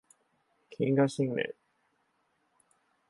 [0.71, 1.53] 謹賀新年